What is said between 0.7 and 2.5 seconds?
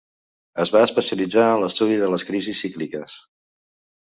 va especialitzar en l'estudi de les